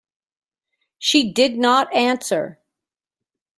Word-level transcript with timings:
She 0.97 1.31
did 1.31 1.59
not 1.59 1.93
answer. 1.95 2.59